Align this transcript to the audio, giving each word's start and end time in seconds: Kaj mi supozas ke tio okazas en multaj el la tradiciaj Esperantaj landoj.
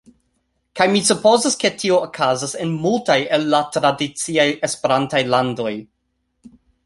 Kaj 0.79 0.85
mi 0.93 1.01
supozas 1.09 1.57
ke 1.63 1.69
tio 1.83 1.99
okazas 2.05 2.55
en 2.63 2.71
multaj 2.85 3.17
el 3.37 3.45
la 3.55 3.61
tradiciaj 3.77 4.47
Esperantaj 4.69 5.21
landoj. 5.35 5.75